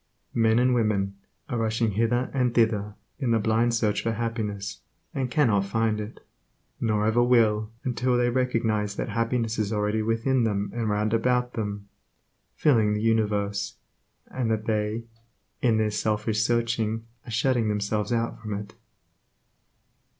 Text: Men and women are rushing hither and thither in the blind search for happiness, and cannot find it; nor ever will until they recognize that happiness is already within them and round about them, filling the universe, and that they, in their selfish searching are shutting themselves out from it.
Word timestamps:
Men 0.33 0.57
and 0.57 0.73
women 0.73 1.17
are 1.47 1.59
rushing 1.59 1.91
hither 1.91 2.31
and 2.33 2.55
thither 2.55 2.95
in 3.19 3.29
the 3.29 3.37
blind 3.37 3.75
search 3.75 4.01
for 4.01 4.13
happiness, 4.13 4.81
and 5.13 5.29
cannot 5.29 5.65
find 5.67 6.01
it; 6.01 6.25
nor 6.79 7.05
ever 7.05 7.21
will 7.21 7.69
until 7.83 8.17
they 8.17 8.31
recognize 8.31 8.95
that 8.95 9.09
happiness 9.09 9.59
is 9.59 9.71
already 9.71 10.01
within 10.01 10.43
them 10.43 10.71
and 10.73 10.89
round 10.89 11.13
about 11.13 11.53
them, 11.53 11.87
filling 12.55 12.95
the 12.95 13.01
universe, 13.03 13.75
and 14.25 14.49
that 14.49 14.65
they, 14.65 15.03
in 15.61 15.77
their 15.77 15.91
selfish 15.91 16.41
searching 16.41 17.05
are 17.27 17.29
shutting 17.29 17.67
themselves 17.69 18.11
out 18.11 18.41
from 18.41 18.55
it. 18.55 18.73